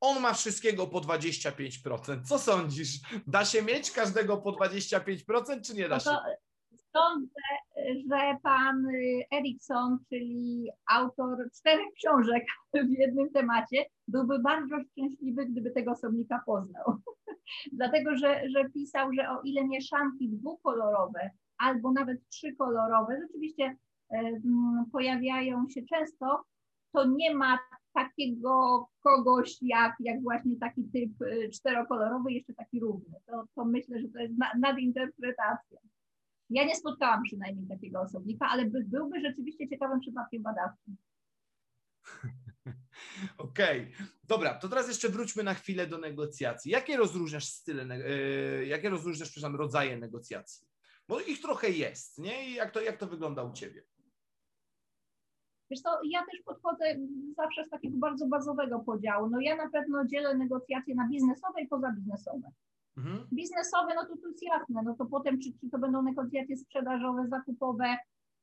[0.00, 2.24] on ma wszystkiego po 25%.
[2.24, 3.00] Co sądzisz?
[3.26, 6.10] Da się mieć każdego po 25%, czy nie da no się?
[6.96, 7.40] Sądzę,
[8.08, 8.86] że pan
[9.32, 12.44] Erikson, czyli autor czterech książek
[12.88, 16.84] w jednym temacie, byłby bardzo szczęśliwy, gdyby tego osobnika poznał.
[17.72, 23.76] Dlatego, że, że pisał, że o ile mieszanki dwukolorowe albo nawet trzykolorowe rzeczywiście
[24.92, 26.44] pojawiają się często,
[26.92, 27.58] to nie ma
[27.94, 33.14] takiego kogoś jak, jak właśnie taki typ y, czterokolorowy, jeszcze taki równy.
[33.26, 35.78] To, to myślę, że to jest nadinterpretacja.
[36.50, 40.96] Ja nie spotkałam przynajmniej takiego osobnika, ale by, byłby rzeczywiście ciekawym przypadkiem badawczym.
[43.38, 44.06] Okej, okay.
[44.24, 46.70] dobra, to teraz jeszcze wróćmy na chwilę do negocjacji.
[46.70, 50.66] Jakie rozróżniasz style, yy, jakie rozróżniasz, przepraszam, rodzaje negocjacji?
[51.08, 52.50] Bo ich trochę jest, nie?
[52.50, 53.82] I jak to, jak to wygląda u Ciebie?
[55.70, 56.84] Wiesz co, ja też podchodzę
[57.36, 59.30] zawsze z takiego bardzo bazowego podziału.
[59.30, 62.50] No ja na pewno dzielę negocjacje na biznesowe i pozabiznesowe.
[62.96, 63.26] Mhm.
[63.32, 67.28] Biznesowe, no to tu jest jasne, no to potem czy, czy to będą negocjacje sprzedażowe,
[67.28, 67.96] zakupowe,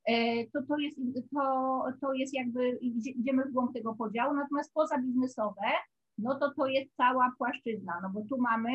[0.06, 0.98] e, to, to, jest,
[1.36, 2.70] to, to jest jakby,
[3.16, 5.68] idziemy w głąb tego podziału, natomiast poza biznesowe,
[6.18, 8.72] no to to jest cała płaszczyzna, no bo tu mamy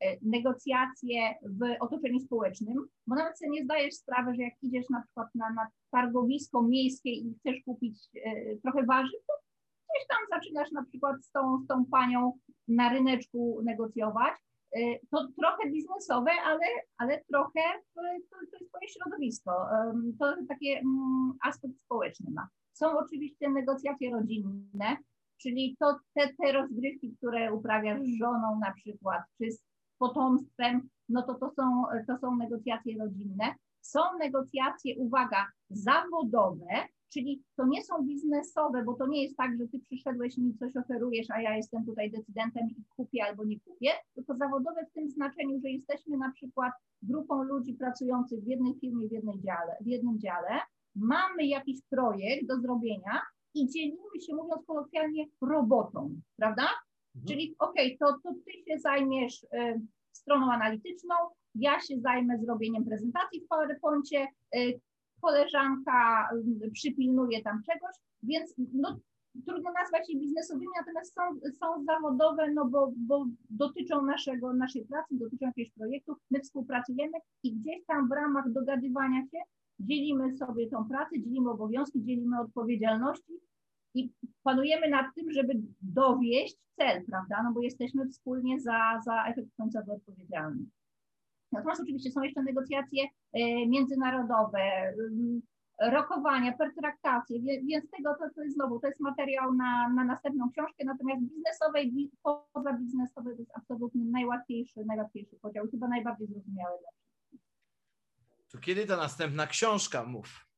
[0.00, 2.74] e, negocjacje w otoczeniu społecznym,
[3.06, 7.10] bo nawet sobie nie zdajesz sprawy, że jak idziesz na przykład na, na targowisko miejskie
[7.10, 9.32] i chcesz kupić e, trochę warzyw, to
[9.90, 12.32] gdzieś tam zaczynasz na przykład z tą, z tą panią
[12.68, 14.34] na ryneczku negocjować,
[15.10, 16.66] to trochę biznesowe, ale,
[16.98, 17.60] ale trochę
[17.94, 19.66] to, to jest twoje środowisko.
[20.18, 22.48] To taki mm, aspekt społeczny ma.
[22.72, 24.96] Są oczywiście negocjacje rodzinne,
[25.42, 29.64] czyli to te, te rozgrywki, które uprawiasz z żoną na przykład, czy z
[29.98, 33.54] potomstwem, no to to są, to są negocjacje rodzinne.
[33.80, 39.68] Są negocjacje, uwaga, zawodowe, Czyli to nie są biznesowe, bo to nie jest tak, że
[39.68, 43.90] ty przyszedłeś mi coś oferujesz, a ja jestem tutaj decydentem i kupię albo nie kupię,
[44.14, 49.08] tylko zawodowe w tym znaczeniu, że jesteśmy na przykład grupą ludzi pracujących w jednej firmie,
[49.08, 50.60] w, jednej dziale, w jednym dziale,
[50.94, 53.22] mamy jakiś projekt do zrobienia
[53.54, 56.62] i dzielimy się, mówiąc kolokwialnie, robotą, prawda?
[56.62, 57.26] Mhm.
[57.28, 59.80] Czyli okej, okay, to, to ty się zajmiesz y,
[60.12, 61.14] stroną analityczną,
[61.54, 64.80] ja się zajmę zrobieniem prezentacji w PowerPoincie, y,
[65.20, 68.98] koleżanka mm, przypilnuje tam czegoś, więc no,
[69.46, 71.22] trudno nazwać je biznesowymi, natomiast są,
[71.60, 77.52] są zawodowe, no bo, bo dotyczą naszego, naszej pracy, dotyczą jakiegoś projektu, my współpracujemy i
[77.56, 79.38] gdzieś tam w ramach dogadywania się
[79.80, 83.32] dzielimy sobie tą pracę, dzielimy obowiązki, dzielimy odpowiedzialności
[83.94, 84.10] i
[84.42, 89.92] panujemy nad tym, żeby dowieść cel, prawda, no bo jesteśmy wspólnie za, za efekt końcowy
[89.92, 90.66] odpowiedzialni.
[91.52, 93.04] Natomiast oczywiście są jeszcze negocjacje
[93.66, 95.42] międzynarodowe, mm,
[95.80, 100.84] rokowania, pertraktacje, więc tego to, to jest znowu, to jest materiał na, na następną książkę,
[100.84, 106.90] natomiast biznesowe i poza biznesowe to jest absolutnie najłatwiejszy, najłatwiejszy podział chyba najbardziej zrozumiały dla
[106.90, 107.40] wszystkich.
[108.52, 110.48] To kiedy ta następna książka, mów?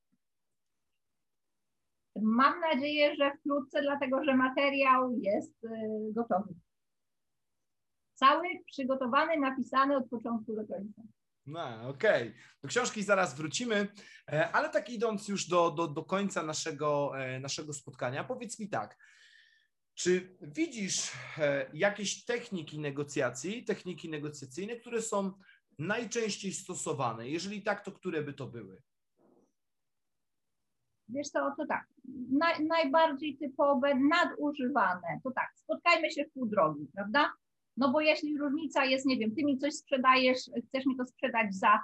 [2.23, 5.69] Mam nadzieję, że wkrótce, dlatego że materiał jest e,
[6.13, 6.55] gotowy
[8.21, 11.03] cały przygotowany, napisany od początku do końca.
[11.47, 12.29] No, okej.
[12.29, 12.35] Okay.
[12.63, 13.89] Do książki zaraz wrócimy,
[14.33, 18.69] e, ale tak idąc już do, do, do końca naszego, e, naszego spotkania, powiedz mi
[18.69, 18.97] tak,
[19.95, 25.33] czy widzisz e, jakieś techniki negocjacji, techniki negocjacyjne, które są
[25.79, 27.29] najczęściej stosowane?
[27.29, 28.83] Jeżeli tak, to które by to były?
[31.09, 31.87] Wiesz co, to tak,
[32.31, 37.33] naj, najbardziej typowe, nadużywane, to tak, spotkajmy się w pół drogi, prawda?
[37.77, 41.55] No bo jeśli różnica jest, nie wiem, ty mi coś sprzedajesz, chcesz mi to sprzedać
[41.55, 41.79] za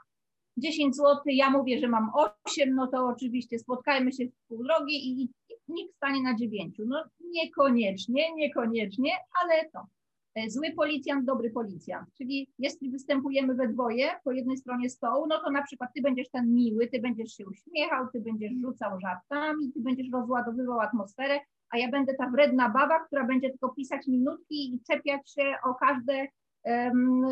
[0.57, 5.09] 10 zł, ja mówię, że mam 8, no to oczywiście spotkajmy się w pół drogi
[5.09, 5.29] i, i
[5.69, 6.77] nikt stanie na 9.
[6.87, 9.11] No niekoniecznie, niekoniecznie,
[9.43, 9.87] ale to.
[10.37, 12.09] E, zły policjant, dobry policjant.
[12.19, 16.31] Czyli jeśli występujemy we dwoje po jednej stronie stołu, no to na przykład ty będziesz
[16.31, 21.79] ten miły, ty będziesz się uśmiechał, ty będziesz rzucał żartami, ty będziesz rozładowywał atmosferę, a
[21.79, 26.27] ja będę ta wredna baba, która będzie tylko pisać minutki i czepiać się o każde
[26.65, 27.29] um,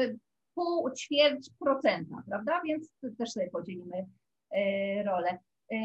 [0.55, 2.61] pół, ćwierć procenta, prawda?
[2.65, 4.07] Więc też sobie podzielimy
[4.51, 5.39] e, rolę.
[5.73, 5.77] E,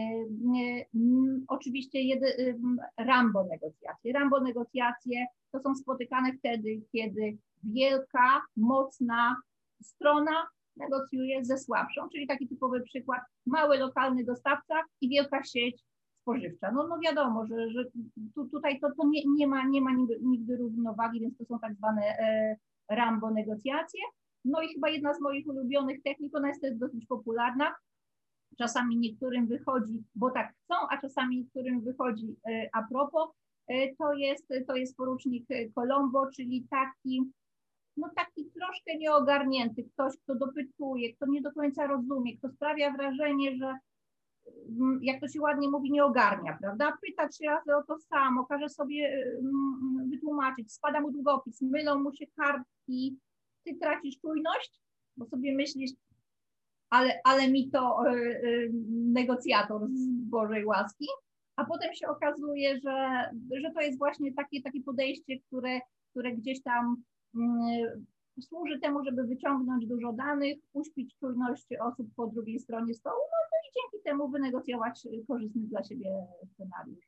[1.48, 2.60] oczywiście jedy,
[2.98, 4.14] Rambo negocjacje.
[4.14, 9.36] Rambo negocjacje to są spotykane wtedy, kiedy wielka, mocna
[9.82, 15.84] strona negocjuje ze słabszą, czyli taki typowy przykład, mały lokalny dostawca i wielka sieć
[16.22, 16.72] spożywcza.
[16.72, 17.86] No, no wiadomo, że, że
[18.36, 21.60] tu, tutaj to, to nie, nie ma, nie ma nigdy, nigdy równowagi, więc to są
[21.60, 22.56] tak zwane e,
[22.90, 24.02] Rambo negocjacje.
[24.46, 27.76] No i chyba jedna z moich ulubionych technik, ona jest też dosyć popularna.
[28.58, 33.30] Czasami niektórym wychodzi, bo tak chcą, a czasami niektórym wychodzi e, a propos.
[33.68, 37.24] E, to jest, to jest porucznik Colombo, czyli taki,
[37.98, 43.56] no taki troszkę nieogarnięty, ktoś, kto dopytuje, kto nie do końca rozumie, kto sprawia wrażenie,
[43.56, 43.74] że
[45.02, 46.98] jak to się ładnie mówi, nie ogarnia, prawda?
[47.02, 49.08] Pyta trzy razy o to samo, każe sobie
[49.40, 53.18] mm, wytłumaczyć, spada mu długopis, mylą mu się kartki,
[53.66, 54.82] ty tracisz czujność,
[55.18, 55.92] bo sobie myślisz,
[56.90, 58.42] ale, ale mi to e, e,
[58.90, 61.08] negocjator z Bożej łaski,
[61.56, 63.30] a potem się okazuje, że,
[63.62, 65.80] że to jest właśnie takie, takie podejście, które,
[66.12, 67.04] które gdzieś tam
[67.36, 68.06] mm,
[68.42, 73.58] służy temu, żeby wyciągnąć dużo danych, uśpić czujność osób po drugiej stronie stołu, no, no
[73.70, 77.06] i dzięki temu wynegocjować korzystny dla siebie scenariusz.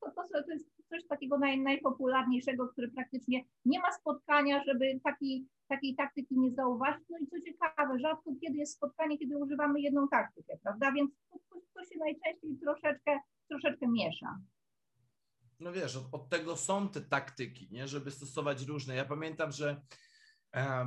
[0.00, 5.46] To, to, to jest coś takiego naj, najpopularniejszego, które praktycznie nie ma spotkania, żeby taki,
[5.68, 7.04] takiej taktyki nie zauważyć.
[7.10, 10.92] No i co ciekawe, rzadko kiedy jest spotkanie, kiedy używamy jedną taktykę, prawda?
[10.92, 11.38] Więc to,
[11.74, 14.38] to, się najczęściej troszeczkę, troszeczkę miesza
[15.62, 17.88] no wiesz, od, od, tego są te taktyki, nie?
[17.88, 18.94] żeby stosować różne.
[18.94, 19.80] Ja pamiętam, że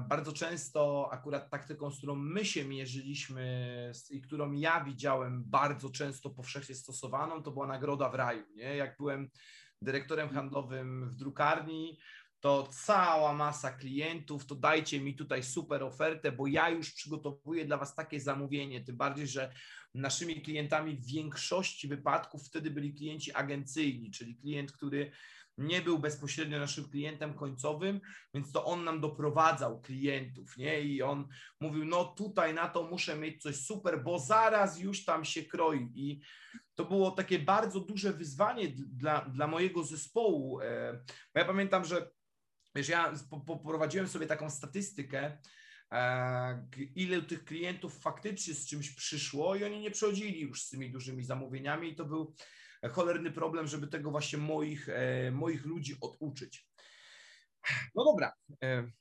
[0.10, 6.30] bardzo często akurat taktyką, z którą my się mierzyliśmy i którą ja widziałem bardzo często
[6.30, 8.44] powszechnie stosowaną, to była nagroda w raju.
[8.56, 8.76] Nie?
[8.76, 9.30] Jak byłem
[9.82, 11.98] dyrektorem handlowym w drukarni,
[12.40, 17.78] to cała masa klientów, to dajcie mi tutaj super ofertę, bo ja już przygotowuję dla
[17.78, 19.54] Was takie zamówienie, tym bardziej, że
[19.94, 25.12] naszymi klientami w większości wypadków wtedy byli klienci agencyjni, czyli klient, który
[25.58, 28.02] nie był bezpośrednio naszym klientem końcowym,
[28.34, 30.82] więc to on nam doprowadzał klientów, nie?
[30.82, 31.28] I on
[31.60, 35.92] mówił, no tutaj na to muszę mieć coś super, bo zaraz już tam się kroi.
[35.96, 36.22] I
[36.76, 40.62] to było takie bardzo duże wyzwanie dla, dla mojego zespołu.
[40.62, 40.94] E,
[41.34, 42.12] bo ja pamiętam, że
[42.76, 43.14] wiesz, ja
[43.48, 45.38] poprowadziłem sobie taką statystykę,
[45.92, 50.92] e, ile tych klientów faktycznie z czymś przyszło i oni nie przychodzili już z tymi
[50.92, 52.36] dużymi zamówieniami i to był
[52.92, 56.68] cholerny problem, żeby tego właśnie moich, e, moich ludzi oduczyć.
[57.96, 58.34] No dobra,
[58.64, 58.92] e,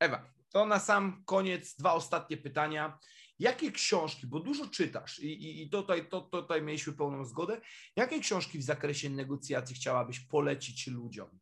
[0.00, 2.98] Ewa, to na sam koniec dwa ostatnie pytania.
[3.38, 7.60] Jakie książki, bo dużo czytasz i, i, i tutaj, to, tutaj mieliśmy pełną zgodę,
[7.96, 11.38] jakie książki w zakresie negocjacji chciałabyś polecić ludziom,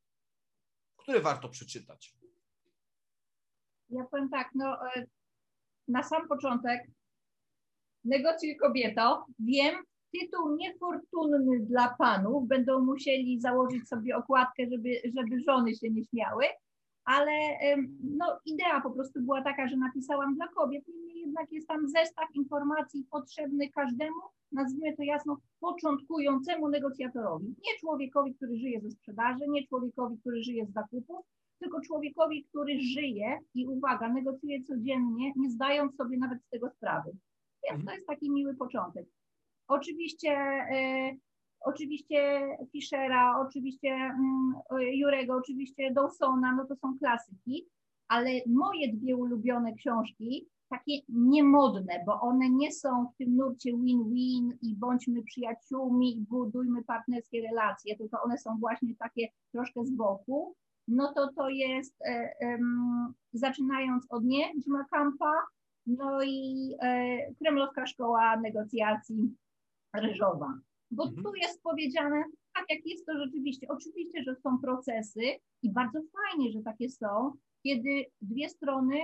[0.97, 2.15] które warto przeczytać?
[3.89, 5.07] Ja powiem tak, no e,
[5.89, 6.81] na sam początek
[8.05, 9.27] negocjuj kobieto.
[9.39, 9.85] Wiem,
[10.21, 16.45] tytuł niefortunny dla panów, będą musieli założyć sobie okładkę, żeby, żeby żony się nie śmiały,
[17.05, 17.31] ale
[18.17, 22.35] no, idea po prostu była taka, że napisałam dla kobiet, niemniej jednak jest tam zestaw
[22.35, 24.21] informacji potrzebny każdemu,
[24.53, 27.47] nazwijmy to jasno, początkującemu negocjatorowi.
[27.47, 31.27] Nie człowiekowi, który żyje ze sprzedaży, nie człowiekowi, który żyje z zakupów,
[31.59, 37.11] tylko człowiekowi, który żyje i uwaga, negocjuje codziennie, nie zdając sobie nawet z tego sprawy.
[37.65, 37.95] Więc to mhm.
[37.97, 39.07] jest taki miły początek.
[39.69, 41.17] Oczywiście, e,
[41.61, 42.41] oczywiście
[42.73, 44.55] Fischera, oczywiście mm,
[44.93, 47.67] Jurego, oczywiście Dawsona, no to są klasyki,
[48.09, 54.59] ale moje dwie ulubione książki, takie niemodne, bo one nie są w tym nurcie win-win
[54.63, 60.55] i bądźmy przyjaciółmi i budujmy partnerskie relacje, tylko one są właśnie takie troszkę z boku,
[60.89, 62.59] no to to jest e,
[63.33, 65.33] zaczynając od nie, Jima Kampa,
[65.87, 69.35] no i e, Kremlowska Szkoła Negocjacji
[69.95, 70.59] ryżowa.
[70.91, 71.23] Bo mhm.
[71.23, 75.23] tu jest powiedziane, tak jak jest to rzeczywiście, oczywiście, że są procesy
[75.63, 78.97] i bardzo fajnie, że takie są, kiedy dwie strony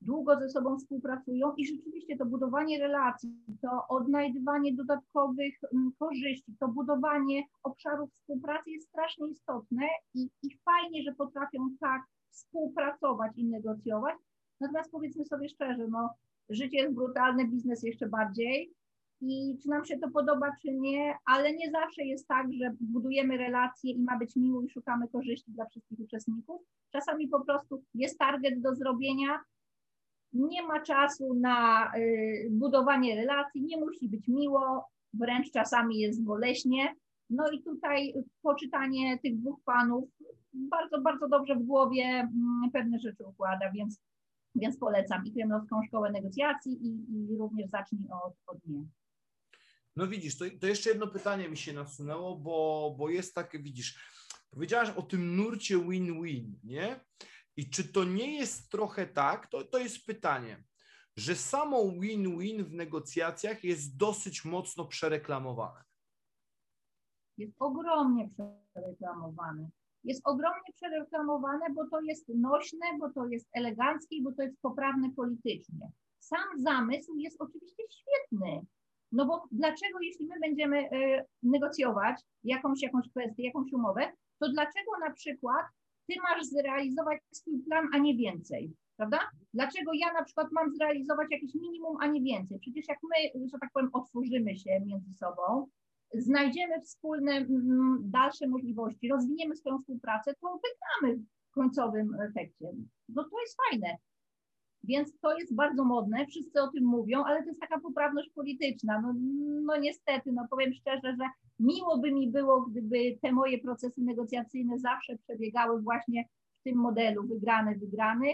[0.00, 3.30] długo ze sobą współpracują i rzeczywiście to budowanie relacji,
[3.62, 11.02] to odnajdywanie dodatkowych mm, korzyści, to budowanie obszarów współpracy jest strasznie istotne i, i fajnie,
[11.02, 14.16] że potrafią tak współpracować i negocjować.
[14.60, 16.10] Natomiast powiedzmy sobie szczerze, no,
[16.48, 18.72] życie jest brutalne, biznes jeszcze bardziej,
[19.20, 23.36] i czy nam się to podoba, czy nie, ale nie zawsze jest tak, że budujemy
[23.36, 26.60] relacje i ma być miło i szukamy korzyści dla wszystkich uczestników.
[26.92, 29.40] Czasami po prostu jest target do zrobienia,
[30.32, 36.94] nie ma czasu na y, budowanie relacji, nie musi być miło, wręcz czasami jest boleśnie.
[37.30, 40.04] No i tutaj poczytanie tych dwóch panów
[40.52, 44.00] bardzo, bardzo dobrze w głowie mm, pewne rzeczy układa, więc,
[44.54, 48.86] więc polecam i Kremlowską Szkołę Negocjacji i, i również zacznij od, od niej.
[49.98, 53.98] No widzisz, to, to jeszcze jedno pytanie mi się nasunęło, bo, bo jest takie, widzisz,
[54.50, 57.00] powiedziałaś o tym nurcie win-win, nie?
[57.56, 60.64] I czy to nie jest trochę tak, to, to jest pytanie,
[61.16, 65.84] że samo win-win w negocjacjach jest dosyć mocno przereklamowane?
[67.38, 68.30] Jest ogromnie
[68.72, 69.70] przereklamowane.
[70.04, 75.10] Jest ogromnie przereklamowane, bo to jest nośne, bo to jest eleganckie, bo to jest poprawne
[75.16, 75.90] politycznie.
[76.18, 78.66] Sam zamysł jest oczywiście świetny
[79.12, 84.90] no bo dlaczego, jeśli my będziemy e, negocjować jakąś, jakąś kwestię, jakąś umowę, to dlaczego
[85.00, 85.66] na przykład
[86.08, 88.72] ty masz zrealizować swój plan, a nie więcej?
[88.96, 89.18] Prawda?
[89.54, 92.58] Dlaczego ja na przykład mam zrealizować jakieś minimum, a nie więcej?
[92.58, 95.68] Przecież jak my, że tak powiem, otworzymy się między sobą,
[96.14, 97.46] znajdziemy wspólne
[98.00, 102.68] dalsze możliwości, rozwiniemy swoją współpracę, to wygramy w końcowym efekcie.
[103.08, 103.96] No to jest fajne.
[104.84, 109.00] Więc to jest bardzo modne, wszyscy o tym mówią, ale to jest taka poprawność polityczna.
[109.00, 109.14] No,
[109.64, 111.28] no niestety, no powiem szczerze, że
[111.60, 116.24] miło by mi było, gdyby te moje procesy negocjacyjne zawsze przebiegały właśnie
[116.60, 118.26] w tym modelu wygrany, wygrany.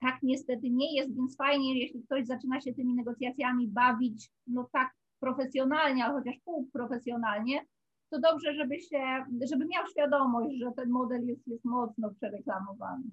[0.00, 4.90] Tak niestety nie jest, więc fajnie, jeśli ktoś zaczyna się tymi negocjacjami bawić, no tak
[5.20, 7.66] profesjonalnie, ale chociaż półprofesjonalnie,
[8.10, 13.04] to dobrze, żeby się, żeby miał świadomość, że ten model jest, jest mocno przereklamowany.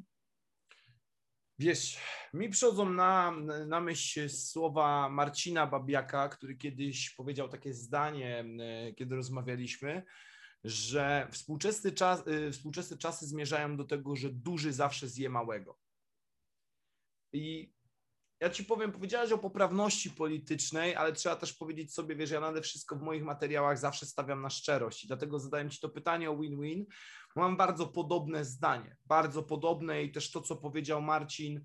[1.59, 1.99] Wiesz,
[2.33, 3.31] mi przychodzą na,
[3.67, 10.03] na myśl słowa Marcina Babiaka, który kiedyś powiedział takie zdanie, e, kiedy rozmawialiśmy,
[10.63, 15.77] że współczesne, czas, e, współczesne czasy zmierzają do tego, że duży zawsze zje małego.
[17.33, 17.73] I
[18.39, 22.61] ja ci powiem, powiedziałeś o poprawności politycznej, ale trzeba też powiedzieć sobie, wiesz, ja nade
[22.61, 26.37] wszystko w moich materiałach zawsze stawiam na szczerość i dlatego zadałem ci to pytanie o
[26.37, 26.85] win-win.
[27.35, 31.61] Mam bardzo podobne zdanie, bardzo podobne i też to, co powiedział Marcin,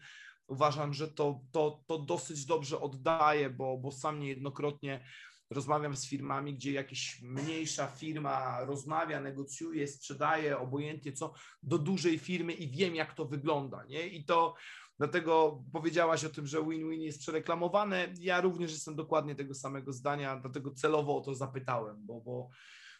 [0.47, 5.05] uważam, że to, to, to dosyć dobrze oddaje, bo, bo sam niejednokrotnie
[5.51, 11.33] rozmawiam z firmami, gdzie jakaś mniejsza firma rozmawia, negocjuje, sprzedaje, obojętnie co,
[11.63, 14.07] do dużej firmy i wiem, jak to wygląda, nie?
[14.09, 14.55] I to
[14.99, 18.09] dlatego powiedziałaś o tym, że win-win jest przereklamowane.
[18.21, 22.49] Ja również jestem dokładnie tego samego zdania, dlatego celowo o to zapytałem, bo, bo,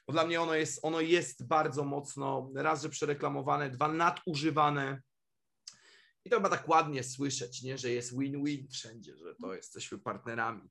[0.07, 5.03] bo dla mnie ono jest, ono jest bardzo mocno raz, że przereklamowane, dwa, nadużywane.
[6.27, 7.79] I to chyba tak ładnie słyszeć, nie?
[7.79, 10.71] że jest win-win wszędzie, że to jesteśmy partnerami.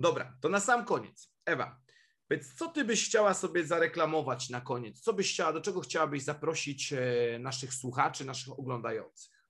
[0.00, 1.32] Dobra, to na sam koniec.
[1.44, 1.80] Ewa,
[2.30, 5.00] więc co ty byś chciała sobie zareklamować na koniec?
[5.00, 9.41] Co byś chciała, do czego chciałabyś zaprosić e, naszych słuchaczy, naszych oglądających?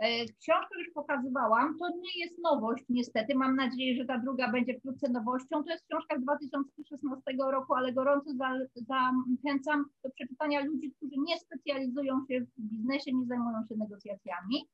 [0.00, 4.78] E, książkę już pokazywałam, to nie jest nowość niestety, mam nadzieję, że ta druga będzie
[4.78, 5.64] wkrótce nowością.
[5.64, 8.30] To jest książka z 2016 roku, ale gorąco
[8.74, 14.68] zachęcam do przeczytania ludzi, którzy nie specjalizują się w biznesie, nie zajmują się negocjacjami.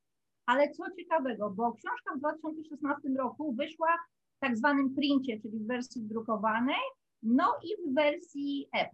[0.47, 3.89] Ale co ciekawego, bo książka w 2016 roku wyszła
[4.37, 6.81] w tak zwanym princie, czyli w wersji drukowanej,
[7.23, 8.89] no i w wersji e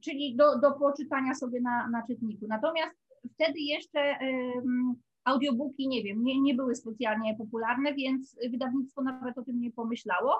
[0.00, 2.46] czyli do, do poczytania sobie na, na czytniku.
[2.48, 2.96] Natomiast
[3.34, 4.94] wtedy jeszcze um,
[5.24, 10.34] audiobooki, nie wiem, nie, nie były specjalnie popularne, więc wydawnictwo nawet o tym nie pomyślało.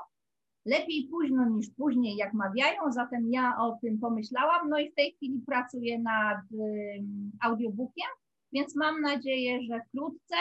[0.66, 5.12] Lepiej późno niż później, jak mawiają, zatem ja o tym pomyślałam, no i w tej
[5.12, 8.09] chwili pracuję nad um, audiobookiem,
[8.53, 10.37] więc mam nadzieję, że wkrótce,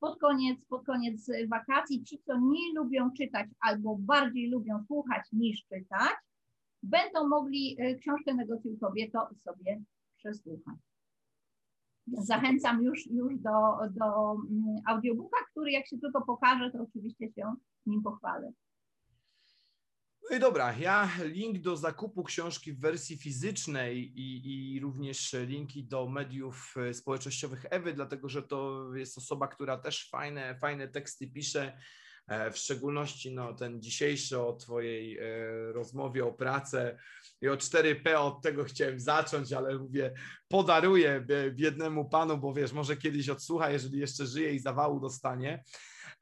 [0.00, 5.64] pod koniec, pod koniec wakacji, ci, co nie lubią czytać albo bardziej lubią słuchać niż
[5.64, 6.14] czytać,
[6.82, 9.82] będą mogli e, książkę Negocjuj Kobieto sobie
[10.16, 10.93] przesłuchać.
[12.06, 17.54] Zachęcam już, już do, do mm, audiobooka, który jak się tylko pokaże, to oczywiście się
[17.86, 18.52] nim pochwalę.
[20.30, 25.84] No i dobra, ja link do zakupu książki w wersji fizycznej i, i również linki
[25.84, 31.26] do mediów e, społecznościowych Ewy, dlatego że to jest osoba, która też fajne, fajne teksty
[31.26, 31.78] pisze.
[32.26, 35.22] E, w szczególności no, ten dzisiejszy o Twojej e,
[35.72, 36.98] rozmowie o pracę
[37.42, 40.14] i o 4P, od tego chciałem zacząć, ale mówię,
[40.48, 45.64] podaruję biednemu panu, bo wiesz, może kiedyś odsłucha, jeżeli jeszcze żyje i zawału dostanie.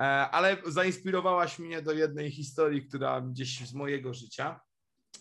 [0.01, 4.61] E, ale zainspirowałaś mnie do jednej historii, która gdzieś z mojego życia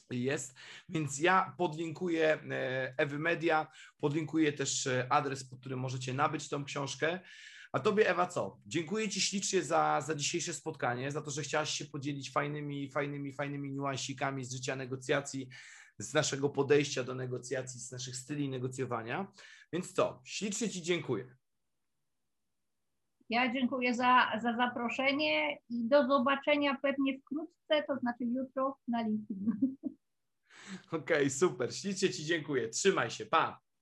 [0.10, 0.56] jest,
[0.90, 2.40] więc ja podlinkuję
[2.98, 3.68] Ewy Media,
[4.00, 7.20] podlinkuję też adres, pod którym możecie nabyć tą książkę.
[7.72, 8.60] A tobie, Ewa, co?
[8.66, 13.34] Dziękuję ci ślicznie za, za dzisiejsze spotkanie, za to, że chciałaś się podzielić fajnymi, fajnymi,
[13.34, 15.50] fajnymi niuansikami z życia negocjacji,
[16.02, 19.32] z naszego podejścia do negocjacji, z naszych styli negocjowania.
[19.74, 20.22] Więc co?
[20.24, 21.36] Ślicznie ci dziękuję.
[23.30, 29.52] Ja dziękuję za, za zaproszenie i do zobaczenia pewnie wkrótce, to znaczy jutro na LinkedIn.
[30.88, 31.76] Okej, okay, super.
[31.76, 32.70] Ślicznie Ci dziękuję.
[32.70, 33.26] Trzymaj się.
[33.26, 33.62] Pa.